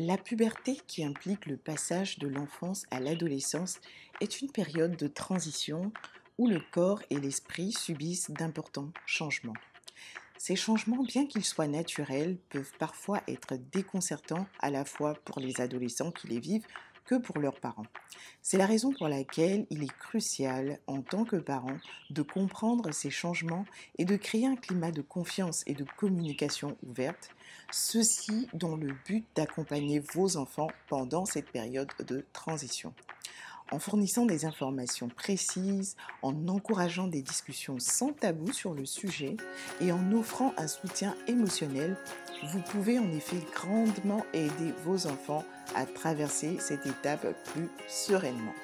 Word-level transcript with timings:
La 0.00 0.16
puberté, 0.16 0.80
qui 0.86 1.02
implique 1.02 1.46
le 1.46 1.56
passage 1.56 2.20
de 2.20 2.28
l'enfance 2.28 2.86
à 2.92 3.00
l'adolescence, 3.00 3.80
est 4.20 4.40
une 4.40 4.48
période 4.52 4.94
de 4.94 5.08
transition 5.08 5.90
où 6.38 6.46
le 6.46 6.60
corps 6.70 7.02
et 7.10 7.18
l'esprit 7.18 7.72
subissent 7.72 8.30
d'importants 8.30 8.92
changements. 9.06 9.56
Ces 10.36 10.54
changements, 10.54 11.02
bien 11.02 11.26
qu'ils 11.26 11.44
soient 11.44 11.66
naturels, 11.66 12.36
peuvent 12.48 12.70
parfois 12.78 13.22
être 13.26 13.56
déconcertants 13.72 14.46
à 14.60 14.70
la 14.70 14.84
fois 14.84 15.14
pour 15.24 15.40
les 15.40 15.60
adolescents 15.60 16.12
qui 16.12 16.28
les 16.28 16.38
vivent 16.38 16.66
pour 17.16 17.38
leurs 17.38 17.60
parents. 17.60 17.86
C'est 18.42 18.56
la 18.58 18.66
raison 18.66 18.92
pour 18.92 19.08
laquelle 19.08 19.66
il 19.70 19.82
est 19.82 19.98
crucial, 19.98 20.78
en 20.86 21.02
tant 21.02 21.24
que 21.24 21.36
parent, 21.36 21.76
de 22.10 22.22
comprendre 22.22 22.92
ces 22.92 23.10
changements 23.10 23.64
et 23.98 24.04
de 24.04 24.16
créer 24.16 24.46
un 24.46 24.56
climat 24.56 24.90
de 24.90 25.02
confiance 25.02 25.62
et 25.66 25.74
de 25.74 25.84
communication 25.96 26.76
ouverte, 26.86 27.30
ceci 27.70 28.48
dans 28.54 28.76
le 28.76 28.94
but 29.06 29.24
d'accompagner 29.34 30.00
vos 30.14 30.36
enfants 30.36 30.68
pendant 30.88 31.24
cette 31.24 31.50
période 31.50 31.90
de 32.06 32.24
transition 32.32 32.94
en 33.70 33.78
fournissant 33.78 34.26
des 34.26 34.44
informations 34.44 35.08
précises, 35.08 35.96
en 36.22 36.48
encourageant 36.48 37.06
des 37.06 37.22
discussions 37.22 37.78
sans 37.78 38.12
tabou 38.12 38.52
sur 38.52 38.74
le 38.74 38.86
sujet 38.86 39.36
et 39.80 39.92
en 39.92 40.12
offrant 40.12 40.52
un 40.56 40.68
soutien 40.68 41.14
émotionnel, 41.26 41.96
vous 42.50 42.60
pouvez 42.60 42.98
en 42.98 43.10
effet 43.12 43.40
grandement 43.54 44.24
aider 44.32 44.72
vos 44.84 45.06
enfants 45.06 45.44
à 45.74 45.86
traverser 45.86 46.56
cette 46.58 46.86
étape 46.86 47.26
plus 47.52 47.68
sereinement. 47.88 48.54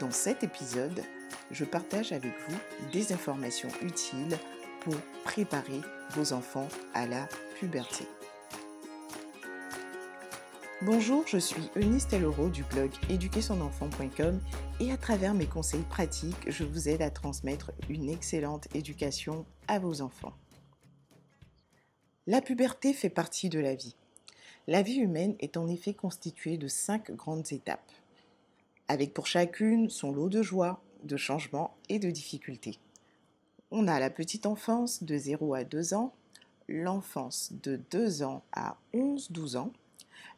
Dans 0.00 0.10
cet 0.10 0.42
épisode, 0.42 1.02
je 1.50 1.64
partage 1.64 2.12
avec 2.12 2.32
vous 2.48 2.56
des 2.92 3.12
informations 3.12 3.70
utiles 3.82 4.38
pour 4.80 4.96
préparer 5.24 5.80
vos 6.10 6.32
enfants 6.32 6.68
à 6.94 7.06
la 7.06 7.28
puberté. 7.58 8.06
Bonjour, 10.84 11.24
je 11.28 11.38
suis 11.38 11.62
Eunice 11.76 12.08
Tellero 12.08 12.48
du 12.48 12.64
blog 12.64 12.90
éduquersonenfant.com 13.08 14.40
et 14.80 14.90
à 14.90 14.96
travers 14.96 15.32
mes 15.32 15.46
conseils 15.46 15.84
pratiques, 15.88 16.50
je 16.50 16.64
vous 16.64 16.88
aide 16.88 17.02
à 17.02 17.10
transmettre 17.10 17.70
une 17.88 18.10
excellente 18.10 18.66
éducation 18.74 19.46
à 19.68 19.78
vos 19.78 20.02
enfants. 20.02 20.32
La 22.26 22.40
puberté 22.40 22.94
fait 22.94 23.10
partie 23.10 23.48
de 23.48 23.60
la 23.60 23.76
vie. 23.76 23.94
La 24.66 24.82
vie 24.82 24.96
humaine 24.96 25.36
est 25.38 25.56
en 25.56 25.68
effet 25.68 25.94
constituée 25.94 26.56
de 26.56 26.66
cinq 26.66 27.12
grandes 27.12 27.52
étapes, 27.52 27.92
avec 28.88 29.14
pour 29.14 29.28
chacune 29.28 29.88
son 29.88 30.10
lot 30.10 30.30
de 30.30 30.42
joie, 30.42 30.82
de 31.04 31.16
changements 31.16 31.76
et 31.90 32.00
de 32.00 32.10
difficultés. 32.10 32.80
On 33.70 33.86
a 33.86 34.00
la 34.00 34.10
petite 34.10 34.46
enfance 34.46 35.04
de 35.04 35.16
0 35.16 35.54
à 35.54 35.62
2 35.62 35.94
ans, 35.94 36.12
l'enfance 36.68 37.52
de 37.62 37.80
2 37.92 38.24
ans 38.24 38.42
à 38.52 38.78
11-12 38.92 39.58
ans, 39.58 39.72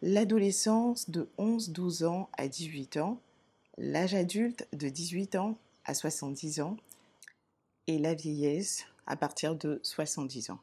l'adolescence 0.03 1.11
de 1.11 1.29
11-12 1.39 2.05
ans 2.05 2.29
à 2.37 2.49
18 2.49 2.99
ans, 2.99 3.21
l'âge 3.79 4.15
adulte 4.15 4.67
de 4.73 4.89
18 4.89 5.37
ans 5.37 5.57
à 5.85 5.95
70 5.95 6.61
ans 6.61 6.77
et 7.87 7.99
la 7.99 8.15
vieillesse 8.15 8.87
à 9.07 9.17
partir 9.17 9.55
de 9.55 9.81
70 9.83 10.51
ans. 10.51 10.61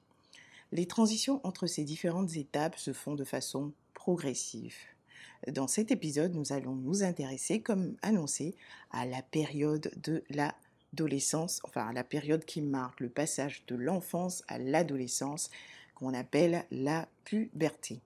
Les 0.71 0.85
transitions 0.85 1.41
entre 1.43 1.67
ces 1.67 1.83
différentes 1.83 2.35
étapes 2.35 2.77
se 2.77 2.93
font 2.93 3.15
de 3.15 3.23
façon 3.23 3.73
progressive. 3.93 4.75
Dans 5.47 5.67
cet 5.67 5.91
épisode, 5.91 6.33
nous 6.33 6.53
allons 6.53 6.75
nous 6.75 7.03
intéresser, 7.03 7.61
comme 7.61 7.95
annoncé, 8.01 8.55
à 8.91 9.05
la 9.05 9.21
période 9.21 9.91
de 10.01 10.23
l'adolescence, 10.29 11.59
enfin 11.63 11.87
à 11.87 11.93
la 11.93 12.03
période 12.03 12.45
qui 12.45 12.61
marque 12.61 12.99
le 12.99 13.09
passage 13.09 13.63
de 13.67 13.75
l'enfance 13.75 14.43
à 14.47 14.59
l'adolescence, 14.59 15.49
qu'on 15.95 16.13
appelle 16.13 16.65
la 16.71 17.07
puberté. 17.25 18.01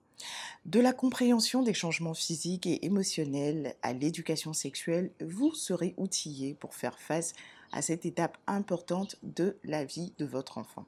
De 0.64 0.80
la 0.80 0.92
compréhension 0.92 1.62
des 1.62 1.74
changements 1.74 2.14
physiques 2.14 2.66
et 2.66 2.84
émotionnels 2.84 3.76
à 3.82 3.92
l'éducation 3.92 4.52
sexuelle, 4.52 5.12
vous 5.20 5.54
serez 5.54 5.94
outillé 5.96 6.54
pour 6.54 6.74
faire 6.74 6.98
face 6.98 7.34
à 7.72 7.82
cette 7.82 8.06
étape 8.06 8.38
importante 8.46 9.16
de 9.22 9.56
la 9.64 9.84
vie 9.84 10.12
de 10.18 10.24
votre 10.24 10.58
enfant. 10.58 10.86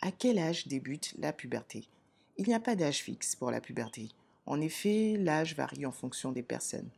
À 0.00 0.12
quel 0.12 0.38
âge 0.38 0.68
débute 0.68 1.14
la 1.18 1.32
puberté? 1.32 1.88
Il 2.36 2.46
n'y 2.46 2.54
a 2.54 2.60
pas 2.60 2.76
d'âge 2.76 3.02
fixe 3.02 3.34
pour 3.34 3.50
la 3.50 3.60
puberté. 3.60 4.08
En 4.46 4.60
effet, 4.60 5.16
l'âge 5.18 5.56
varie 5.56 5.86
en 5.86 5.92
fonction 5.92 6.30
des 6.32 6.42
personnes. 6.42 6.90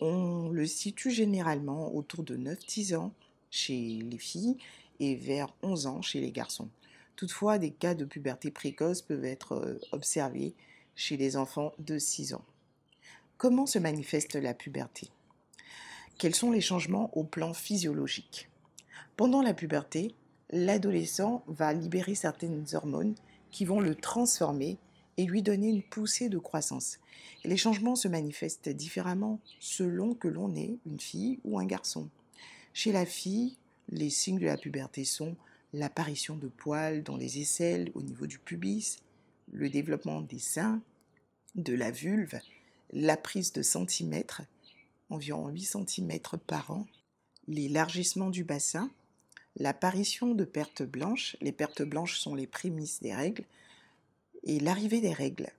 On 0.00 0.48
le 0.48 0.66
situe 0.66 1.10
généralement 1.10 1.94
autour 1.94 2.24
de 2.24 2.36
9-10 2.36 2.96
ans 2.96 3.12
chez 3.50 4.00
les 4.02 4.18
filles 4.18 4.56
et 5.00 5.14
vers 5.14 5.54
11 5.62 5.86
ans 5.86 6.02
chez 6.02 6.20
les 6.20 6.32
garçons. 6.32 6.68
Toutefois, 7.16 7.58
des 7.58 7.70
cas 7.70 7.94
de 7.94 8.04
puberté 8.04 8.50
précoce 8.50 9.02
peuvent 9.02 9.24
être 9.24 9.52
euh, 9.52 9.78
observés 9.92 10.54
chez 10.94 11.16
les 11.16 11.36
enfants 11.36 11.72
de 11.78 11.98
6 11.98 12.34
ans. 12.34 12.44
Comment 13.36 13.66
se 13.66 13.78
manifeste 13.78 14.36
la 14.36 14.54
puberté? 14.54 15.08
Quels 16.18 16.34
sont 16.34 16.52
les 16.52 16.60
changements 16.60 17.10
au 17.16 17.24
plan 17.24 17.54
physiologique? 17.54 18.48
Pendant 19.16 19.42
la 19.42 19.54
puberté, 19.54 20.14
l'adolescent 20.50 21.42
va 21.48 21.72
libérer 21.72 22.14
certaines 22.14 22.64
hormones 22.72 23.14
qui 23.50 23.64
vont 23.64 23.80
le 23.80 23.94
transformer 23.94 24.78
et 25.16 25.26
lui 25.26 25.42
donner 25.42 25.68
une 25.68 25.82
poussée 25.82 26.28
de 26.28 26.38
croissance. 26.38 26.98
les 27.44 27.56
changements 27.56 27.96
se 27.96 28.08
manifestent 28.08 28.68
différemment 28.68 29.40
selon 29.60 30.14
que 30.14 30.28
l'on 30.28 30.54
est 30.54 30.78
une 30.86 31.00
fille 31.00 31.40
ou 31.44 31.58
un 31.58 31.66
garçon. 31.66 32.08
Chez 32.72 32.92
la 32.92 33.04
fille, 33.04 33.56
les 33.88 34.10
signes 34.10 34.38
de 34.38 34.46
la 34.46 34.56
puberté 34.56 35.04
sont 35.04 35.36
l'apparition 35.72 36.36
de 36.36 36.48
poils 36.48 37.02
dans 37.02 37.16
les 37.16 37.40
aisselles 37.40 37.90
au 37.94 38.02
niveau 38.02 38.26
du 38.26 38.38
pubis, 38.38 38.98
le 39.52 39.68
développement 39.68 40.20
des 40.20 40.38
seins, 40.38 40.82
de 41.54 41.74
la 41.74 41.90
vulve, 41.90 42.38
la 42.92 43.16
prise 43.16 43.52
de 43.52 43.62
centimètres, 43.62 44.42
environ 45.10 45.48
8 45.48 45.62
cm 45.62 46.20
par 46.46 46.70
an, 46.70 46.86
l'élargissement 47.48 48.30
du 48.30 48.44
bassin, 48.44 48.90
l'apparition 49.56 50.34
de 50.34 50.44
pertes 50.44 50.82
blanches, 50.82 51.36
les 51.40 51.52
pertes 51.52 51.82
blanches 51.82 52.18
sont 52.18 52.34
les 52.34 52.46
prémices 52.46 53.00
des 53.00 53.14
règles, 53.14 53.44
et 54.44 54.58
l'arrivée 54.60 55.00
des 55.00 55.12
règles. 55.12 55.50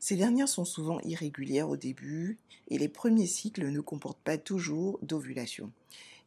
Ces 0.00 0.16
dernières 0.16 0.48
sont 0.48 0.64
souvent 0.64 1.00
irrégulières 1.00 1.68
au 1.68 1.76
début 1.76 2.38
et 2.68 2.78
les 2.78 2.88
premiers 2.88 3.26
cycles 3.26 3.68
ne 3.68 3.80
comportent 3.80 4.22
pas 4.22 4.38
toujours 4.38 4.98
d'ovulation 5.02 5.72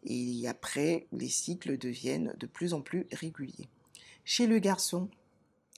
et 0.06 0.48
après, 0.48 1.08
les 1.12 1.30
cycles 1.30 1.78
deviennent 1.78 2.34
de 2.40 2.48
plus 2.48 2.74
en 2.74 2.82
plus 2.82 3.08
réguliers. 3.12 3.68
Chez 4.26 4.48
le 4.48 4.60
garçon, 4.60 5.10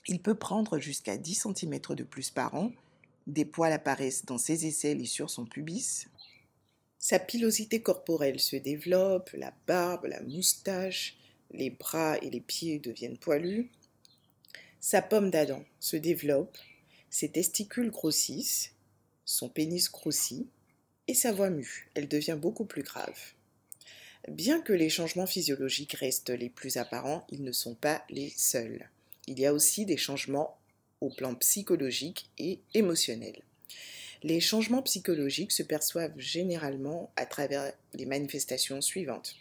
il 0.06 0.20
peut 0.20 0.34
prendre 0.34 0.78
jusqu'à 0.78 1.16
10 1.16 1.46
cm 1.54 1.80
de 1.90 2.04
plus 2.04 2.30
par 2.30 2.54
an, 2.54 2.72
des 3.26 3.44
poils 3.44 3.72
apparaissent 3.72 4.24
dans 4.24 4.38
ses 4.38 4.66
aisselles 4.66 5.00
et 5.00 5.06
sur 5.06 5.30
son 5.30 5.44
pubis, 5.44 6.08
sa 7.02 7.18
pilosité 7.18 7.80
corporelle 7.80 8.38
se 8.40 8.56
développe, 8.56 9.30
la 9.32 9.54
barbe, 9.66 10.04
la 10.04 10.20
moustache, 10.20 11.16
les 11.50 11.70
bras 11.70 12.18
et 12.18 12.28
les 12.28 12.42
pieds 12.42 12.78
deviennent 12.78 13.16
poilus, 13.16 13.70
sa 14.80 15.00
pomme 15.00 15.30
d'Adam 15.30 15.64
se 15.80 15.96
développe, 15.96 16.58
ses 17.08 17.30
testicules 17.30 17.90
grossissent, 17.90 18.74
son 19.24 19.48
pénis 19.48 19.90
grossit, 19.90 20.46
et 21.08 21.14
sa 21.14 21.32
voix 21.32 21.48
mue, 21.48 21.90
elle 21.94 22.06
devient 22.06 22.36
beaucoup 22.38 22.66
plus 22.66 22.82
grave. 22.82 23.18
Bien 24.30 24.60
que 24.60 24.72
les 24.72 24.90
changements 24.90 25.26
physiologiques 25.26 25.94
restent 25.94 26.30
les 26.30 26.50
plus 26.50 26.76
apparents, 26.76 27.26
ils 27.30 27.42
ne 27.42 27.50
sont 27.50 27.74
pas 27.74 28.04
les 28.10 28.32
seuls. 28.36 28.88
Il 29.26 29.40
y 29.40 29.44
a 29.44 29.52
aussi 29.52 29.86
des 29.86 29.96
changements 29.96 30.56
au 31.00 31.10
plan 31.10 31.34
psychologique 31.34 32.30
et 32.38 32.60
émotionnel. 32.72 33.42
Les 34.22 34.38
changements 34.38 34.82
psychologiques 34.82 35.50
se 35.50 35.64
perçoivent 35.64 36.16
généralement 36.16 37.10
à 37.16 37.26
travers 37.26 37.72
les 37.92 38.06
manifestations 38.06 38.80
suivantes. 38.80 39.34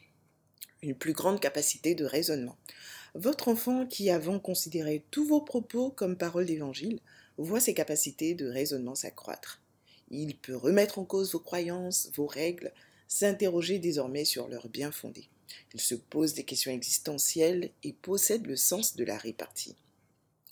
Une 0.81 0.95
plus 0.95 1.13
grande 1.13 1.39
capacité 1.39 1.93
de 1.93 2.05
raisonnement. 2.05 2.57
Votre 3.13 3.49
enfant 3.49 3.85
qui 3.85 4.09
avant 4.09 4.39
considérait 4.39 5.03
tous 5.11 5.27
vos 5.27 5.41
propos 5.41 5.91
comme 5.91 6.17
paroles 6.17 6.47
d'évangile 6.47 6.99
voit 7.37 7.59
ses 7.59 7.75
capacités 7.75 8.33
de 8.33 8.49
raisonnement 8.49 8.95
s'accroître. 8.95 9.61
Il 10.09 10.35
peut 10.35 10.55
remettre 10.55 10.97
en 10.97 11.05
cause 11.05 11.33
vos 11.33 11.39
croyances, 11.39 12.09
vos 12.15 12.25
règles, 12.25 12.73
s'interroger 13.09 13.79
désormais 13.79 14.23
sur 14.23 14.47
leur 14.47 14.69
bien 14.69 14.91
fondé. 14.91 15.25
Il 15.73 15.81
se 15.81 15.95
pose 15.95 16.35
des 16.35 16.43
questions 16.43 16.71
existentielles 16.71 17.71
et 17.83 17.91
possède 17.91 18.45
le 18.45 18.55
sens 18.55 18.95
de 18.95 19.03
la 19.03 19.17
répartie. 19.17 19.75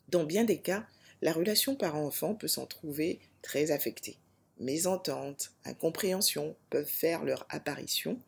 Dans 0.10 0.26
bien 0.26 0.44
des 0.44 0.58
cas, 0.58 0.86
la 1.22 1.32
relation 1.32 1.76
parent-enfant 1.76 2.34
peut 2.34 2.48
s'en 2.48 2.66
trouver 2.66 3.20
très 3.42 3.72
affectée. 3.72 4.18
Mésententes, 4.60 5.52
incompréhensions 5.66 6.56
peuvent 6.72 6.86
faire 6.86 7.24
leur 7.24 7.46
apparition 7.50 8.20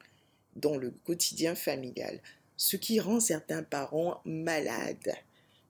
dans 0.56 0.78
le 0.78 0.92
quotidien 0.92 1.56
familial, 1.56 2.22
ce 2.56 2.76
qui 2.76 3.00
rend 3.00 3.20
certains 3.20 3.64
parents 3.64 4.22
malades. 4.26 5.16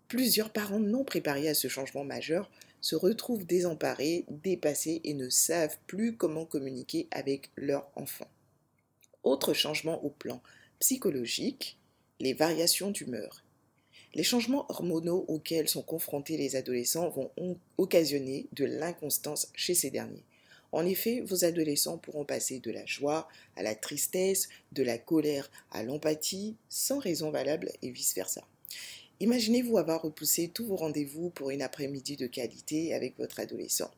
Plusieurs 0.09 0.51
parents 0.51 0.79
non 0.79 1.05
préparés 1.05 1.47
à 1.47 1.53
ce 1.53 1.69
changement 1.69 2.03
majeur 2.03 2.49
se 2.81 2.95
retrouvent 2.95 3.45
désemparés, 3.45 4.25
dépassés 4.29 4.99
et 5.03 5.13
ne 5.13 5.29
savent 5.29 5.77
plus 5.87 6.17
comment 6.17 6.45
communiquer 6.45 7.07
avec 7.11 7.51
leur 7.55 7.89
enfant. 7.95 8.27
Autre 9.23 9.53
changement 9.53 10.03
au 10.03 10.09
plan 10.09 10.41
psychologique, 10.79 11.77
les 12.19 12.33
variations 12.33 12.91
d'humeur. 12.91 13.43
Les 14.13 14.23
changements 14.23 14.65
hormonaux 14.69 15.25
auxquels 15.27 15.67
sont 15.67 15.81
confrontés 15.81 16.37
les 16.37 16.55
adolescents 16.55 17.09
vont 17.09 17.31
occasionner 17.77 18.47
de 18.53 18.65
l'inconstance 18.65 19.51
chez 19.53 19.75
ces 19.75 19.91
derniers. 19.91 20.23
En 20.71 20.85
effet, 20.85 21.21
vos 21.21 21.45
adolescents 21.45 21.97
pourront 21.97 22.25
passer 22.25 22.59
de 22.59 22.71
la 22.71 22.85
joie 22.85 23.27
à 23.55 23.63
la 23.63 23.75
tristesse, 23.75 24.49
de 24.71 24.83
la 24.83 24.97
colère 24.97 25.49
à 25.71 25.83
l'empathie, 25.83 26.55
sans 26.69 26.99
raison 26.99 27.31
valable 27.31 27.71
et 27.81 27.89
vice-versa. 27.89 28.41
Imaginez-vous 29.19 29.77
avoir 29.77 30.01
repoussé 30.01 30.47
tous 30.47 30.65
vos 30.65 30.75
rendez-vous 30.75 31.29
pour 31.31 31.49
une 31.49 31.61
après-midi 31.61 32.15
de 32.15 32.27
qualité 32.27 32.93
avec 32.93 33.17
votre 33.17 33.39
adolescent. 33.39 33.91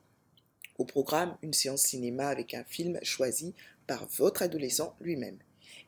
Au 0.77 0.85
programme, 0.85 1.37
une 1.41 1.53
séance 1.53 1.83
cinéma 1.83 2.27
avec 2.27 2.53
un 2.53 2.63
film 2.63 2.99
choisi 3.03 3.53
par 3.87 4.07
votre 4.17 4.41
adolescent 4.41 4.95
lui-même. 5.01 5.37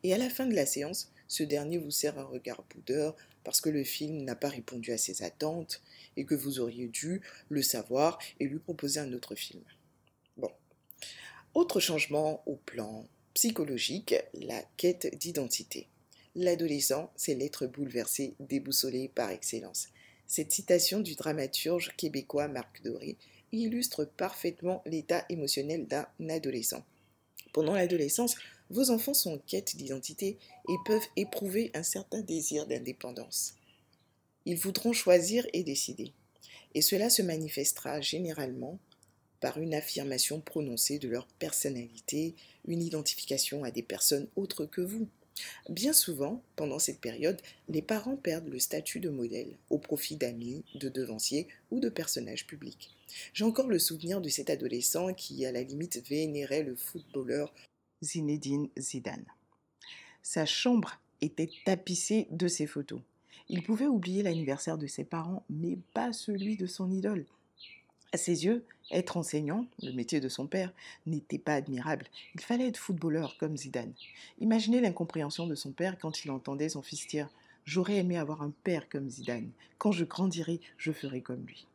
Et 0.03 0.13
à 0.13 0.17
la 0.17 0.29
fin 0.29 0.45
de 0.45 0.55
la 0.55 0.65
séance, 0.65 1.11
ce 1.27 1.43
dernier 1.43 1.77
vous 1.77 1.91
sert 1.91 2.19
un 2.19 2.25
regard 2.25 2.63
boudeur 2.73 3.15
parce 3.43 3.61
que 3.61 3.69
le 3.69 3.83
film 3.83 4.23
n'a 4.23 4.35
pas 4.35 4.49
répondu 4.49 4.91
à 4.91 4.97
ses 4.97 5.23
attentes 5.23 5.81
et 6.15 6.25
que 6.25 6.35
vous 6.35 6.59
auriez 6.59 6.87
dû 6.87 7.21
le 7.49 7.61
savoir 7.61 8.19
et 8.39 8.45
lui 8.45 8.59
proposer 8.59 8.99
un 8.99 9.13
autre 9.13 9.35
film. 9.35 9.63
Bon. 10.37 10.51
Autre 11.53 11.79
changement 11.79 12.43
au 12.45 12.55
plan 12.55 13.07
psychologique, 13.33 14.15
la 14.33 14.61
quête 14.77 15.17
d'identité. 15.17 15.87
L'adolescent, 16.35 17.11
c'est 17.15 17.35
l'être 17.35 17.67
bouleversé, 17.67 18.35
déboussolé 18.39 19.09
par 19.13 19.29
excellence. 19.29 19.89
Cette 20.27 20.51
citation 20.51 20.99
du 20.99 21.15
dramaturge 21.15 21.91
québécois 21.95 22.47
Marc 22.47 22.81
Doré 22.83 23.17
illustre 23.61 24.05
parfaitement 24.05 24.81
l'état 24.85 25.25
émotionnel 25.29 25.87
d'un 25.87 26.07
adolescent. 26.29 26.83
Pendant 27.53 27.75
l'adolescence, 27.75 28.35
vos 28.69 28.89
enfants 28.89 29.13
sont 29.13 29.35
en 29.35 29.37
quête 29.37 29.75
d'identité 29.75 30.37
et 30.67 30.75
peuvent 30.85 31.07
éprouver 31.15 31.71
un 31.73 31.83
certain 31.83 32.21
désir 32.21 32.65
d'indépendance. 32.65 33.53
Ils 34.45 34.57
voudront 34.57 34.91
choisir 34.91 35.45
et 35.53 35.63
décider. 35.63 36.11
Et 36.73 36.81
cela 36.81 37.09
se 37.09 37.21
manifestera 37.21 38.01
généralement 38.01 38.79
par 39.39 39.59
une 39.59 39.73
affirmation 39.73 40.41
prononcée 40.41 40.99
de 40.99 41.07
leur 41.07 41.27
personnalité, 41.27 42.33
une 42.65 42.81
identification 42.81 43.63
à 43.63 43.71
des 43.71 43.83
personnes 43.83 44.27
autres 44.35 44.65
que 44.65 44.81
vous. 44.81 45.07
Bien 45.69 45.93
souvent, 45.93 46.41
pendant 46.55 46.79
cette 46.79 46.99
période, 46.99 47.41
les 47.69 47.81
parents 47.81 48.15
perdent 48.15 48.49
le 48.49 48.59
statut 48.59 48.99
de 48.99 49.09
modèle 49.09 49.57
au 49.69 49.77
profit 49.77 50.15
d'amis, 50.15 50.63
de 50.75 50.89
devanciers 50.89 51.47
ou 51.71 51.79
de 51.79 51.89
personnages 51.89 52.45
publics. 52.45 52.95
J'ai 53.33 53.43
encore 53.43 53.67
le 53.67 53.79
souvenir 53.79 54.21
de 54.21 54.29
cet 54.29 54.49
adolescent 54.49 55.13
qui, 55.13 55.45
à 55.45 55.51
la 55.51 55.63
limite, 55.63 56.07
vénérait 56.07 56.63
le 56.63 56.75
footballeur 56.75 57.53
Zinedine 58.03 58.69
Zidane. 58.77 59.25
Sa 60.21 60.45
chambre 60.45 60.99
était 61.21 61.49
tapissée 61.65 62.27
de 62.31 62.47
ses 62.47 62.67
photos. 62.67 63.01
Il 63.49 63.63
pouvait 63.63 63.87
oublier 63.87 64.23
l'anniversaire 64.23 64.77
de 64.77 64.87
ses 64.87 65.03
parents, 65.03 65.43
mais 65.49 65.77
pas 65.93 66.13
celui 66.13 66.57
de 66.57 66.67
son 66.67 66.91
idole. 66.91 67.25
À 68.13 68.17
ses 68.17 68.45
yeux, 68.45 68.63
être 68.91 69.17
enseignant, 69.17 69.65
le 69.81 69.91
métier 69.91 70.19
de 70.19 70.29
son 70.29 70.45
père, 70.45 70.71
n'était 71.07 71.39
pas 71.39 71.55
admirable. 71.55 72.05
Il 72.35 72.41
fallait 72.41 72.67
être 72.67 72.77
footballeur 72.77 73.37
comme 73.39 73.57
Zidane. 73.57 73.91
Imaginez 74.39 74.81
l'incompréhension 74.81 75.47
de 75.47 75.55
son 75.55 75.71
père 75.71 75.97
quand 75.97 76.23
il 76.23 76.29
entendait 76.29 76.69
son 76.69 76.83
fils 76.83 77.07
dire 77.07 77.27
J'aurais 77.65 77.97
aimé 77.97 78.19
avoir 78.19 78.43
un 78.43 78.53
père 78.63 78.87
comme 78.87 79.09
Zidane. 79.09 79.49
Quand 79.79 79.91
je 79.91 80.05
grandirai, 80.05 80.61
je 80.77 80.91
ferai 80.91 81.21
comme 81.21 81.43
lui. 81.47 81.65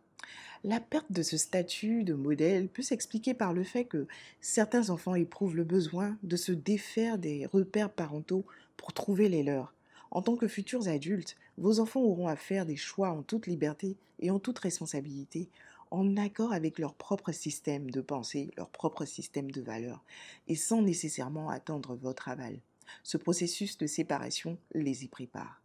La 0.63 0.79
perte 0.79 1.11
de 1.11 1.23
ce 1.23 1.37
statut 1.37 2.05
de 2.05 2.15
modèle 2.15 2.69
peut 2.69 2.83
s'expliquer 2.83 3.35
par 3.35 3.53
le 3.53 3.65
fait 3.65 3.87
que 3.87 4.07
certains 4.41 4.91
enfants 4.91 5.17
éprouvent 5.17 5.57
le 5.57 5.65
besoin 5.65 6.17
de 6.23 6.37
se 6.37 6.53
défaire 6.53 7.19
des 7.19 7.47
repères 7.47 7.91
parentaux 7.91 8.45
pour 8.77 8.93
trouver 8.93 9.29
les 9.29 9.43
leurs. 9.43 9.75
En 10.13 10.23
tant 10.23 10.37
que 10.37 10.47
futurs 10.47 10.87
adultes, 10.87 11.37
vos 11.57 11.81
enfants 11.81 12.01
auront 12.01 12.29
à 12.29 12.37
faire 12.37 12.65
des 12.65 12.77
choix 12.77 13.11
en 13.11 13.23
toute 13.23 13.49
liberté 13.49 13.97
et 14.21 14.31
en 14.31 14.39
toute 14.39 14.59
responsabilité, 14.61 15.49
en 15.91 16.17
accord 16.17 16.53
avec 16.53 16.79
leur 16.79 16.95
propre 16.95 17.33
système 17.33 17.91
de 17.91 18.01
pensée, 18.01 18.51
leur 18.57 18.69
propre 18.71 19.05
système 19.05 19.51
de 19.51 19.61
valeurs, 19.61 20.05
et 20.47 20.57
sans 20.57 20.83
nécessairement 20.83 21.51
attendre 21.51 21.95
votre 21.95 22.29
aval. 22.29 22.59
Ce 23.03 23.17
processus 23.17 23.79
de 23.79 23.87
séparation 23.87 24.59
les 24.73 25.05
y 25.05 25.09
prépare. 25.09 25.61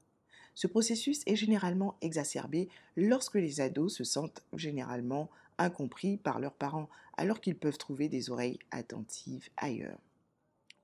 Ce 0.55 0.67
processus 0.67 1.21
est 1.25 1.35
généralement 1.35 1.95
exacerbé 2.01 2.69
lorsque 2.95 3.35
les 3.35 3.59
ados 3.61 3.95
se 3.95 4.03
sentent 4.03 4.43
généralement 4.53 5.29
incompris 5.57 6.17
par 6.17 6.39
leurs 6.39 6.53
parents 6.53 6.89
alors 7.17 7.41
qu'ils 7.41 7.57
peuvent 7.57 7.77
trouver 7.77 8.09
des 8.09 8.29
oreilles 8.29 8.59
attentives 8.71 9.49
ailleurs. 9.57 9.99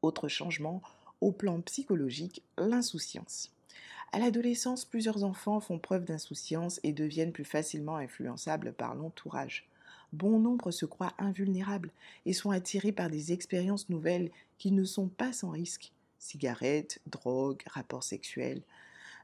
Autre 0.02 0.28
changement, 0.28 0.82
au 1.22 1.32
plan 1.32 1.62
psychologique, 1.62 2.44
l'insouciance. 2.58 3.52
À 4.12 4.20
l'adolescence, 4.20 4.86
plusieurs 4.86 5.24
enfants 5.24 5.60
font 5.60 5.78
preuve 5.78 6.06
d'insouciance 6.06 6.80
et 6.84 6.94
deviennent 6.94 7.32
plus 7.32 7.46
facilement 7.46 7.98
influençables 7.98 8.74
par 8.74 8.96
l'entourage. 8.96 9.68
Bon 10.14 10.40
nombre 10.40 10.72
se 10.72 10.86
croient 10.86 11.14
invulnérables 11.20 11.92
et 12.26 12.34
sont 12.34 12.50
attirés 12.50 12.92
par 12.92 13.10
des 13.10 13.32
expériences 13.32 13.90
nouvelles 13.90 14.32
qui 14.58 14.72
ne 14.72 14.84
sont 14.84 15.08
pas 15.08 15.32
sans 15.32 15.52
risque. 15.52 15.92
Cigarettes, 16.18 17.00
drogues, 17.06 17.62
rapports 17.68 18.04
sexuels. 18.04 18.62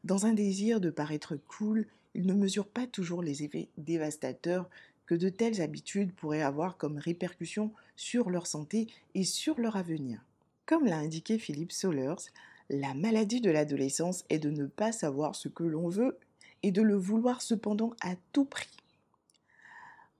Dans 0.03 0.27
un 0.27 0.33
désir 0.33 0.79
de 0.79 0.91
paraître 0.91 1.35
cool, 1.47 1.87
ils 2.13 2.27
ne 2.27 2.33
mesurent 2.33 2.67
pas 2.67 2.85
toujours 2.85 3.23
les 3.23 3.43
effets 3.43 3.67
dévastateurs 3.77 4.69
que 5.07 5.15
de 5.15 5.29
telles 5.29 5.61
habitudes 5.61 6.13
pourraient 6.13 6.43
avoir 6.43 6.77
comme 6.77 6.97
répercussions 6.97 7.71
sur 7.95 8.29
leur 8.29 8.45
santé 8.45 8.87
et 9.15 9.23
sur 9.23 9.59
leur 9.59 9.75
avenir. 9.75 10.19
Comme 10.65 10.85
l'a 10.85 10.97
indiqué 10.97 11.39
Philippe 11.39 11.71
Solers, 11.71 12.31
la 12.69 12.93
maladie 12.93 13.41
de 13.41 13.51
l'adolescence 13.51 14.25
est 14.29 14.39
de 14.39 14.49
ne 14.49 14.65
pas 14.65 14.91
savoir 14.91 15.35
ce 15.35 15.47
que 15.47 15.63
l'on 15.63 15.89
veut 15.89 16.17
et 16.63 16.71
de 16.71 16.81
le 16.81 16.95
vouloir 16.95 17.41
cependant 17.41 17.93
à 18.01 18.15
tout 18.31 18.45
prix. 18.45 18.75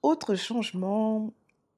Autre 0.04 0.36
changement 0.36 1.34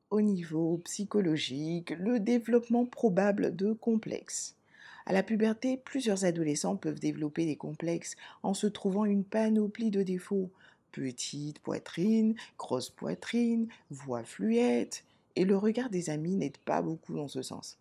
au 0.10 0.22
niveau 0.22 0.82
psychologique, 0.84 1.92
le 1.92 2.20
développement 2.20 2.86
probable 2.86 3.56
de 3.56 3.74
complexes. 3.74 4.56
À 5.06 5.14
la 5.14 5.24
puberté, 5.24 5.78
plusieurs 5.78 6.26
adolescents 6.26 6.76
peuvent 6.76 7.00
développer 7.00 7.46
des 7.46 7.56
complexes 7.56 8.18
en 8.44 8.54
se 8.54 8.68
trouvant 8.68 9.06
une 9.06 9.24
panoplie 9.24 9.92
de 9.92 10.04
défauts. 10.04 10.50
Petite 10.92 11.60
poitrine, 11.60 12.36
grosse 12.58 12.90
poitrine, 12.90 13.68
voix 13.90 14.24
fluette, 14.24 15.06
et 15.38 15.46
le 15.46 15.56
regard 15.56 15.90
des 15.90 16.10
amis 16.10 16.36
n'aide 16.36 16.58
pas 16.58 16.82
beaucoup 16.82 17.14
dans 17.14 17.28
ce 17.30 17.42
sens. 17.42 17.78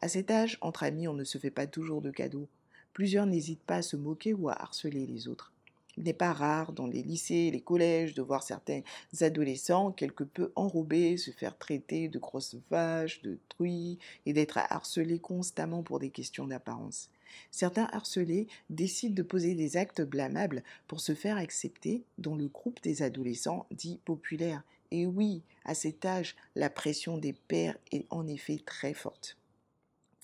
À 0.00 0.08
cet 0.08 0.30
âge, 0.30 0.58
entre 0.60 0.84
amis, 0.84 1.08
on 1.08 1.14
ne 1.14 1.24
se 1.24 1.38
fait 1.38 1.50
pas 1.50 1.66
toujours 1.66 2.02
de 2.02 2.10
cadeaux. 2.10 2.48
Plusieurs 2.92 3.26
n'hésitent 3.26 3.62
pas 3.62 3.76
à 3.76 3.82
se 3.82 3.96
moquer 3.96 4.34
ou 4.34 4.48
à 4.48 4.60
harceler 4.60 5.06
les 5.06 5.28
autres. 5.28 5.52
Il 5.98 6.04
n'est 6.04 6.12
pas 6.12 6.32
rare 6.32 6.72
dans 6.72 6.86
les 6.86 7.02
lycées 7.02 7.34
et 7.34 7.50
les 7.50 7.60
collèges 7.60 8.14
de 8.14 8.22
voir 8.22 8.44
certains 8.44 8.82
adolescents 9.20 9.90
quelque 9.90 10.22
peu 10.22 10.52
enrobés 10.54 11.16
se 11.16 11.32
faire 11.32 11.58
traiter 11.58 12.08
de 12.08 12.20
grosses 12.20 12.54
vaches, 12.70 13.20
de 13.22 13.36
truies 13.48 13.98
et 14.24 14.32
d'être 14.32 14.58
harcelés 14.58 15.18
constamment 15.18 15.82
pour 15.82 15.98
des 15.98 16.10
questions 16.10 16.46
d'apparence. 16.46 17.10
Certains 17.50 17.88
harcelés 17.92 18.46
décident 18.70 19.14
de 19.14 19.22
poser 19.22 19.56
des 19.56 19.76
actes 19.76 20.02
blâmables 20.02 20.62
pour 20.86 21.00
se 21.00 21.16
faire 21.16 21.36
accepter 21.36 22.04
dans 22.16 22.36
le 22.36 22.46
groupe 22.46 22.80
des 22.82 23.02
adolescents 23.02 23.66
dits 23.72 23.98
populaires. 24.04 24.62
Et 24.92 25.04
oui, 25.04 25.42
à 25.64 25.74
cet 25.74 26.04
âge, 26.04 26.36
la 26.54 26.70
pression 26.70 27.18
des 27.18 27.32
pères 27.32 27.76
est 27.90 28.06
en 28.10 28.28
effet 28.28 28.60
très 28.64 28.94
forte. 28.94 29.36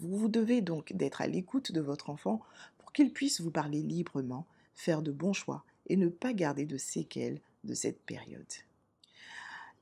Vous 0.00 0.28
devez 0.28 0.60
donc 0.60 0.92
d'être 0.92 1.20
à 1.20 1.26
l'écoute 1.26 1.72
de 1.72 1.80
votre 1.80 2.10
enfant 2.10 2.40
pour 2.78 2.92
qu'il 2.92 3.12
puisse 3.12 3.40
vous 3.40 3.50
parler 3.50 3.80
librement 3.80 4.46
faire 4.74 5.02
de 5.02 5.12
bons 5.12 5.32
choix 5.32 5.64
et 5.86 5.96
ne 5.96 6.08
pas 6.08 6.32
garder 6.32 6.66
de 6.66 6.76
séquelles 6.76 7.40
de 7.64 7.74
cette 7.74 8.00
période. 8.00 8.44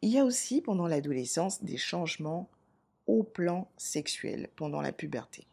Il 0.02 0.10
y 0.10 0.18
a 0.18 0.24
aussi 0.24 0.60
pendant 0.60 0.86
l'adolescence 0.86 1.62
des 1.62 1.76
changements 1.76 2.48
au 3.06 3.22
plan 3.22 3.70
sexuel 3.76 4.48
pendant 4.56 4.80
la 4.80 4.92
puberté. 4.92 5.46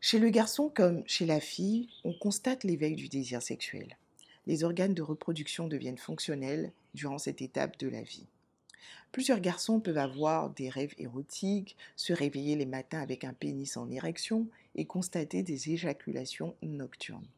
Chez 0.00 0.18
le 0.18 0.28
garçon 0.28 0.70
comme 0.72 1.02
chez 1.06 1.24
la 1.24 1.40
fille, 1.40 1.88
on 2.04 2.12
constate 2.12 2.64
l'éveil 2.64 2.94
du 2.94 3.08
désir 3.08 3.40
sexuel. 3.40 3.96
Les 4.46 4.62
organes 4.62 4.92
de 4.92 5.02
reproduction 5.02 5.66
deviennent 5.66 5.98
fonctionnels 5.98 6.72
durant 6.92 7.18
cette 7.18 7.40
étape 7.40 7.78
de 7.78 7.88
la 7.88 8.02
vie. 8.02 8.26
Plusieurs 9.12 9.40
garçons 9.40 9.80
peuvent 9.80 9.98
avoir 9.98 10.50
des 10.50 10.68
rêves 10.68 10.94
érotiques, 10.98 11.76
se 11.96 12.12
réveiller 12.12 12.56
les 12.56 12.66
matins 12.66 13.00
avec 13.00 13.24
un 13.24 13.32
pénis 13.32 13.76
en 13.76 13.90
érection 13.90 14.48
et 14.74 14.86
constater 14.86 15.42
des 15.42 15.70
éjaculations 15.70 16.54
nocturnes. 16.62 17.28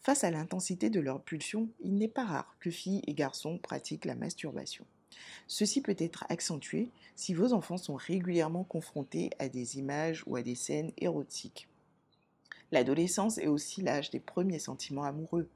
Face 0.00 0.24
à 0.24 0.30
l'intensité 0.30 0.90
de 0.90 1.00
leur 1.00 1.20
pulsion, 1.20 1.68
il 1.80 1.96
n'est 1.96 2.08
pas 2.08 2.24
rare 2.24 2.56
que 2.60 2.70
filles 2.70 3.02
et 3.06 3.14
garçons 3.14 3.58
pratiquent 3.58 4.04
la 4.04 4.14
masturbation. 4.14 4.86
Ceci 5.46 5.80
peut 5.80 5.96
être 5.98 6.24
accentué 6.28 6.88
si 7.16 7.34
vos 7.34 7.52
enfants 7.52 7.78
sont 7.78 7.96
régulièrement 7.96 8.64
confrontés 8.64 9.30
à 9.38 9.48
des 9.48 9.78
images 9.78 10.22
ou 10.26 10.36
à 10.36 10.42
des 10.42 10.54
scènes 10.54 10.92
érotiques. 10.98 11.68
L'adolescence 12.70 13.38
est 13.38 13.46
aussi 13.46 13.80
l'âge 13.82 14.10
des 14.10 14.20
premiers 14.20 14.58
sentiments 14.58 15.04
amoureux. 15.04 15.48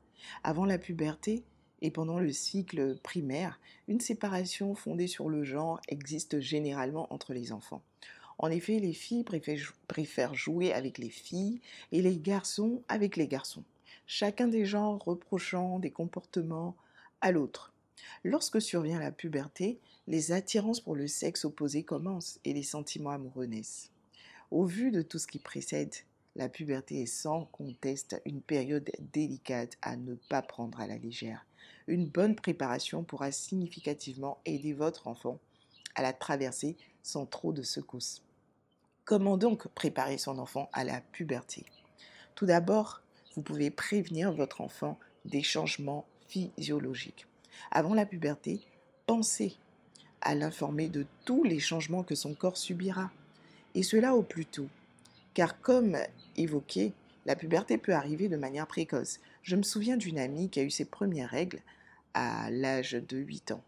Avant 0.45 0.65
la 0.65 0.79
puberté 0.79 1.43
et 1.83 1.91
pendant 1.91 2.21
le 2.21 2.33
cycle 2.33 2.97
primaire, 3.03 3.61
une 3.89 4.01
séparation 4.01 4.75
fondée 4.75 5.09
sur 5.09 5.29
le 5.29 5.43
genre 5.43 5.81
existe 5.89 6.41
généralement 6.41 7.13
entre 7.13 7.35
les 7.35 7.53
enfants. 7.53 7.83
En 8.39 8.51
effet, 8.51 8.79
les 8.79 8.93
filles 8.93 9.25
préfèrent 9.89 10.35
jouer 10.35 10.73
avec 10.73 10.99
les 10.99 11.11
filles 11.11 11.61
et 11.91 12.01
les 12.01 12.17
garçons 12.17 12.83
avec 12.89 13.17
les 13.17 13.29
garçons. 13.29 13.65
chacun 14.07 14.49
des 14.49 14.65
genres 14.65 15.03
reprochant 15.05 15.79
des 15.79 15.91
comportements 15.91 16.77
à 17.21 17.33
l'autre. 17.33 17.73
Lorsque 18.25 18.61
survient 18.61 18.99
la 18.99 19.13
puberté, 19.13 19.79
les 20.07 20.33
attirances 20.33 20.81
pour 20.81 20.97
le 20.97 21.07
sexe 21.07 21.45
opposé 21.45 21.83
commencent 21.83 22.39
et 22.45 22.53
les 22.53 22.63
sentiments 22.63 23.11
amoureux 23.11 23.47
naissent. 23.47 23.91
Au 24.51 24.65
vu 24.65 24.91
de 24.91 25.03
tout 25.03 25.19
ce 25.19 25.27
qui 25.27 25.39
précède, 25.39 25.95
la 26.37 26.49
puberté 26.49 27.03
est 27.03 27.07
sans 27.07 27.47
conteste 27.47 28.21
une 28.25 28.41
période 28.41 28.91
délicate 29.13 29.79
à 29.83 29.97
ne 29.97 30.15
pas 30.15 30.43
prendre 30.43 30.81
à 30.81 30.87
la 30.87 30.99
légère. 30.99 31.47
Une 31.87 32.07
bonne 32.07 32.37
préparation 32.37 33.03
pourra 33.03 33.33
significativement 33.33 34.39
aider 34.45 34.73
votre 34.73 35.09
enfant 35.09 35.39
à 35.95 36.03
la 36.03 36.13
traverser 36.13 36.77
sans 37.03 37.27
trop 37.27 37.53
de 37.53 37.63
secousses. 37.63 38.23
Comment 39.05 39.37
donc 39.37 39.67
préparer 39.69 40.19
son 40.19 40.39
enfant 40.39 40.69
à 40.73 40.85
la 40.85 41.01
puberté? 41.01 41.65
Tout 42.35 42.47
d'abord, 42.47 43.03
vous 43.35 43.43
pouvez 43.43 43.71
prévenir 43.71 44.33
votre 44.33 44.61
enfant 44.61 44.99
des 45.25 45.43
changements 45.43 46.07
physiologiques. 46.29 47.27
Avant 47.71 47.95
la 47.95 48.07
puberté, 48.07 48.61
pensez 49.07 49.57
à 50.21 50.35
l'informer 50.35 50.89
de 50.89 51.05
tous 51.25 51.43
les 51.43 51.59
changements 51.59 52.05
que 52.05 52.15
son 52.15 52.35
corps 52.35 52.57
subira, 52.57 53.11
et 53.75 53.83
cela 53.83 54.15
au 54.15 54.23
plus 54.23 54.47
tôt. 54.47 54.69
Car 55.35 55.61
comme 55.61 55.97
évoqué, 56.37 56.93
la 57.27 57.37
puberté 57.37 57.79
peut 57.79 57.95
arriver 57.95 58.29
de 58.29 58.37
manière 58.37 58.67
précoce. 58.67 59.19
Je 59.43 59.57
me 59.57 59.63
souviens 59.63 59.97
d'une 59.97 60.19
amie 60.19 60.51
qui 60.51 60.61
a 60.61 60.63
eu 60.63 60.71
ses 60.71 60.85
premières 60.85 61.31
règles 61.31 61.61
à 62.15 62.49
l'âge 62.51 62.93
de 62.93 63.17
8 63.17 63.51
ans. 63.51 63.65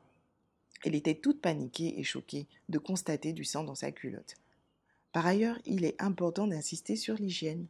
Elle 0.85 0.95
était 0.95 1.17
toute 1.17 1.41
paniquée 1.41 1.99
et 1.99 2.05
choquée 2.05 2.47
de 2.69 2.79
constater 2.79 3.33
du 3.33 3.45
sang 3.45 3.65
dans 3.65 3.75
sa 3.75 3.91
culotte. 3.91 4.37
Par 5.13 5.27
ailleurs, 5.27 5.59
il 5.67 5.85
est 5.85 6.01
important 6.01 6.47
d'insister 6.47 6.95
sur 6.95 7.15
l'hygiène. 7.17 7.67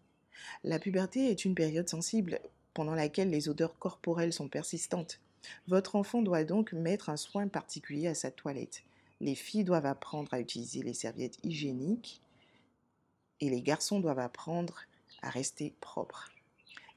La 0.64 0.78
puberté 0.78 1.30
est 1.30 1.44
une 1.46 1.54
période 1.54 1.88
sensible 1.88 2.40
pendant 2.74 2.94
laquelle 2.94 3.30
les 3.30 3.48
odeurs 3.48 3.78
corporelles 3.78 4.32
sont 4.32 4.48
persistantes. 4.48 5.20
Votre 5.68 5.96
enfant 5.96 6.20
doit 6.20 6.44
donc 6.44 6.72
mettre 6.72 7.08
un 7.08 7.16
soin 7.16 7.48
particulier 7.48 8.08
à 8.08 8.14
sa 8.14 8.30
toilette. 8.30 8.82
Les 9.20 9.34
filles 9.34 9.64
doivent 9.64 9.86
apprendre 9.86 10.34
à 10.34 10.40
utiliser 10.40 10.82
les 10.82 10.94
serviettes 10.94 11.38
hygiéniques 11.42 12.20
et 13.40 13.48
les 13.48 13.62
garçons 13.62 14.00
doivent 14.00 14.18
apprendre 14.18 14.80
à 15.22 15.30
rester 15.30 15.72
propres. 15.80 16.33